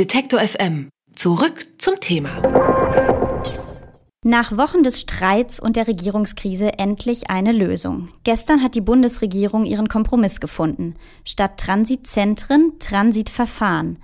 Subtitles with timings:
[0.00, 0.88] Detektor FM.
[1.14, 2.40] Zurück zum Thema.
[4.24, 8.08] Nach Wochen des Streits und der Regierungskrise endlich eine Lösung.
[8.24, 10.94] Gestern hat die Bundesregierung ihren Kompromiss gefunden.
[11.26, 13.98] Statt Transitzentren Transitverfahren.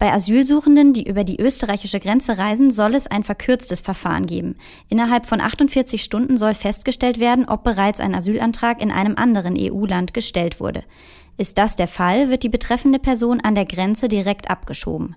[0.00, 4.56] Bei Asylsuchenden, die über die österreichische Grenze reisen, soll es ein verkürztes Verfahren geben.
[4.88, 10.14] Innerhalb von 48 Stunden soll festgestellt werden, ob bereits ein Asylantrag in einem anderen EU-Land
[10.14, 10.84] gestellt wurde.
[11.36, 15.16] Ist das der Fall, wird die betreffende Person an der Grenze direkt abgeschoben.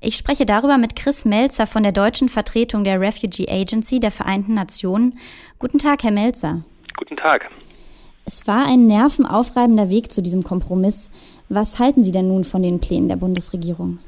[0.00, 4.54] Ich spreche darüber mit Chris Melzer von der deutschen Vertretung der Refugee Agency der Vereinten
[4.54, 5.16] Nationen.
[5.60, 6.64] Guten Tag, Herr Melzer.
[6.96, 7.48] Guten Tag.
[8.24, 11.12] Es war ein nervenaufreibender Weg zu diesem Kompromiss.
[11.48, 14.00] Was halten Sie denn nun von den Plänen der Bundesregierung?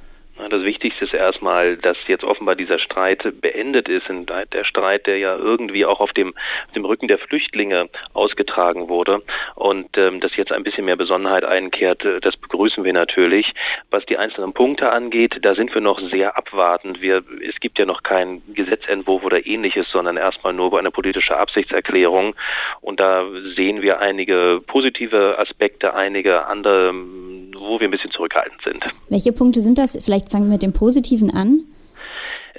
[0.48, 4.06] Das Wichtigste ist erstmal, dass jetzt offenbar dieser Streit beendet ist.
[4.08, 9.22] Der Streit, der ja irgendwie auch auf dem, auf dem Rücken der Flüchtlinge ausgetragen wurde.
[9.54, 13.52] Und ähm, dass jetzt ein bisschen mehr Besonnenheit einkehrt, äh, das begrüßen wir natürlich.
[13.90, 17.00] Was die einzelnen Punkte angeht, da sind wir noch sehr abwartend.
[17.00, 22.34] Wir, es gibt ja noch keinen Gesetzentwurf oder ähnliches, sondern erstmal nur eine politische Absichtserklärung.
[22.80, 26.92] Und da sehen wir einige positive Aspekte, einige andere
[27.60, 28.84] wo wir ein bisschen zurückhaltend sind.
[29.08, 29.98] Welche Punkte sind das?
[30.00, 31.64] Vielleicht fangen wir mit dem Positiven an.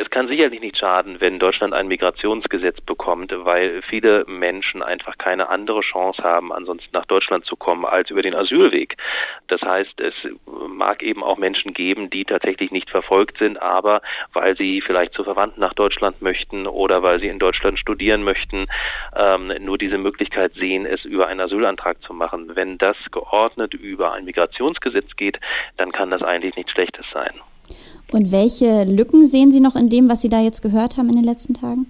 [0.02, 5.50] Es kann sicherlich nicht schaden, wenn Deutschland ein Migrationsgesetz bekommt, weil viele Menschen einfach keine
[5.50, 8.98] andere Chance haben, ansonsten nach Deutschland zu kommen, als über den Asylweg.
[9.48, 10.16] Das heißt, es
[10.48, 14.02] mag eben auch Menschen geben, die tatsächlich nicht verfolgt sind, aber
[14.34, 18.66] weil sie vielleicht zu Verwandten nach Deutschland möchten oder weil sie in Deutschland studieren möchten,
[19.16, 22.56] ähm, nur diese Möglichkeit sehen, es über einen Asylantrag zu machen.
[22.56, 25.40] Wenn das geordnet über ein Migrationsgesetz geht,
[25.78, 27.40] dann kann das eigentlich nichts Schlechtes sein.
[28.12, 31.16] Und welche Lücken sehen Sie noch in dem, was Sie da jetzt gehört haben in
[31.16, 31.88] den letzten Tagen?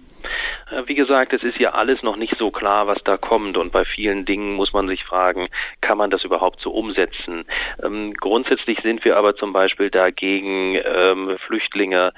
[0.71, 3.71] Äh, wie gesagt, es ist ja alles noch nicht so klar, was da kommt und
[3.71, 5.47] bei vielen Dingen muss man sich fragen,
[5.81, 7.45] kann man das überhaupt so umsetzen?
[7.83, 12.13] Ähm, grundsätzlich sind wir aber zum Beispiel dagegen, ähm, Flüchtlinge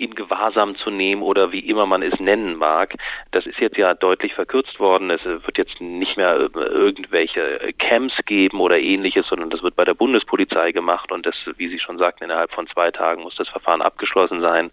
[0.00, 2.94] in Gewahrsam zu nehmen oder wie immer man es nennen mag.
[3.32, 5.10] Das ist jetzt ja deutlich verkürzt worden.
[5.10, 9.84] Es wird jetzt nicht mehr äh, irgendwelche Camps geben oder ähnliches, sondern das wird bei
[9.84, 13.48] der Bundespolizei gemacht und das, wie Sie schon sagten, innerhalb von zwei Tagen muss das
[13.48, 14.70] Verfahren abgeschlossen sein.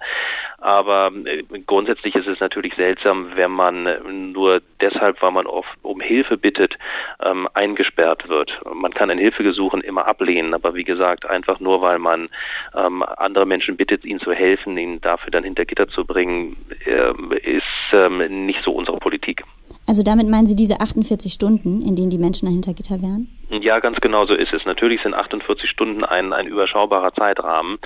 [0.60, 6.00] Aber äh, grundsätzlich ist es natürlich seltsam, wenn man nur deshalb, weil man oft um
[6.00, 6.78] Hilfe bittet,
[7.22, 8.60] ähm, eingesperrt wird.
[8.74, 12.30] Man kann ein Hilfegesuchen immer ablehnen, aber wie gesagt, einfach nur, weil man
[12.76, 16.56] ähm, andere Menschen bittet, ihnen zu helfen, ihnen da dafür dann hinter Gitter zu bringen,
[16.86, 19.44] ähm, ist ähm, nicht so unsere Politik.
[19.86, 23.30] Also damit meinen Sie diese 48 Stunden, in denen die Menschen dahinter Gitter wären?
[23.50, 24.66] Ja, ganz genau so ist es.
[24.66, 27.78] Natürlich sind 48 Stunden ein, ein überschaubarer Zeitrahmen.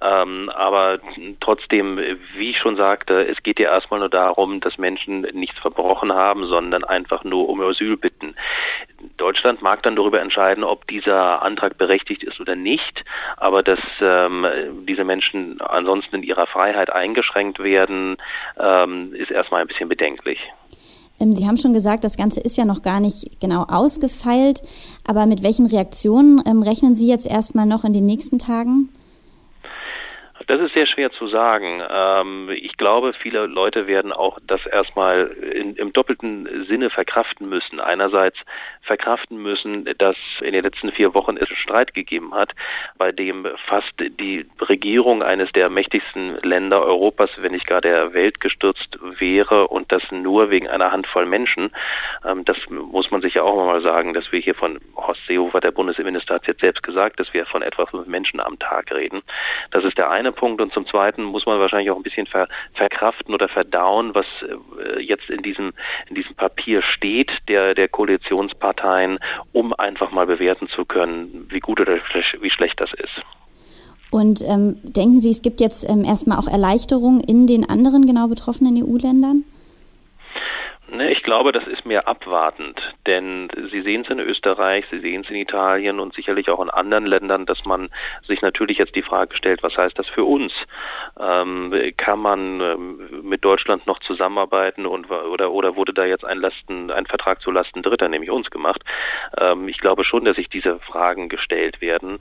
[0.00, 1.00] Ähm, aber
[1.40, 1.98] trotzdem,
[2.36, 6.46] wie ich schon sagte, es geht ja erstmal nur darum, dass Menschen nichts verbrochen haben,
[6.46, 8.34] sondern einfach nur um Asyl bitten.
[9.20, 13.04] Deutschland mag dann darüber entscheiden, ob dieser Antrag berechtigt ist oder nicht,
[13.36, 14.46] aber dass ähm,
[14.88, 18.16] diese Menschen ansonsten in ihrer Freiheit eingeschränkt werden,
[18.58, 20.38] ähm, ist erstmal ein bisschen bedenklich.
[21.20, 24.62] Ähm, Sie haben schon gesagt, das Ganze ist ja noch gar nicht genau ausgefeilt,
[25.06, 28.88] aber mit welchen Reaktionen ähm, rechnen Sie jetzt erstmal noch in den nächsten Tagen?
[30.50, 31.80] Das ist sehr schwer zu sagen.
[31.88, 37.78] Ähm, ich glaube, viele Leute werden auch das erstmal in, im doppelten Sinne verkraften müssen.
[37.78, 38.36] Einerseits
[38.82, 42.50] verkraften müssen, dass in den letzten vier Wochen es Streit gegeben hat,
[42.98, 48.40] bei dem fast die Regierung eines der mächtigsten Länder Europas, wenn nicht gar der Welt
[48.40, 51.70] gestürzt wäre und das nur wegen einer Handvoll Menschen.
[52.26, 55.60] Ähm, das muss man sich ja auch mal sagen, dass wir hier von Horst Seehofer,
[55.60, 58.92] der Bundesinnenminister, hat es jetzt selbst gesagt, dass wir von etwa fünf Menschen am Tag
[58.92, 59.22] reden.
[59.70, 60.62] Das ist der eine Punkt.
[60.62, 65.02] Und zum Zweiten muss man wahrscheinlich auch ein bisschen ver verkraften oder verdauen, was äh,
[65.02, 65.72] jetzt in diesem,
[66.08, 69.18] in diesem Papier steht, der, der Koalitionsparteien,
[69.52, 71.98] um einfach mal bewerten zu können, wie gut oder
[72.40, 73.22] wie schlecht das ist.
[74.10, 78.26] Und ähm, denken Sie, es gibt jetzt ähm, erstmal auch Erleichterungen in den anderen genau
[78.26, 79.44] betroffenen EU-Ländern?
[81.00, 85.22] Ne, ich glaube, das ist mehr abwartend, denn Sie sehen es in Österreich, Sie sehen
[85.24, 87.88] es in Italien und sicherlich auch in anderen Ländern, dass man
[88.28, 90.52] sich natürlich jetzt die Frage stellt, was heißt das für uns?
[91.18, 96.36] Ähm, kann man ähm, mit Deutschland noch zusammenarbeiten und, oder, oder wurde da jetzt ein,
[96.36, 98.84] Lasten, ein Vertrag zu Lasten Dritter, nämlich uns gemacht?
[99.38, 102.18] Ähm, ich glaube schon, dass sich diese Fragen gestellt werden.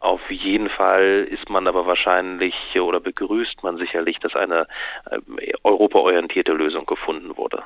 [0.00, 4.66] Auf jeden Fall ist man aber wahrscheinlich oder begrüßt man sicherlich, dass eine
[5.10, 5.18] äh,
[5.62, 7.62] europaorientierte Lösung gefunden wurde.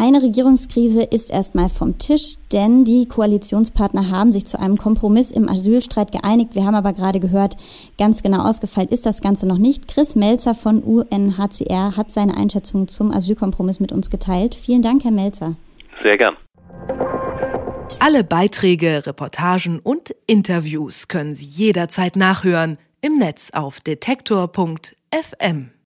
[0.00, 5.46] Eine Regierungskrise ist erstmal vom Tisch, denn die Koalitionspartner haben sich zu einem Kompromiss im
[5.46, 6.54] Asylstreit geeinigt.
[6.54, 7.58] Wir haben aber gerade gehört,
[7.98, 9.88] ganz genau ausgefeilt ist das Ganze noch nicht.
[9.88, 14.54] Chris Melzer von UNHCR hat seine Einschätzung zum Asylkompromiss mit uns geteilt.
[14.54, 15.56] Vielen Dank, Herr Melzer.
[16.02, 16.34] Sehr gern.
[17.98, 25.72] Alle Beiträge, Reportagen und Interviews können Sie jederzeit nachhören im Netz auf detektor.fm.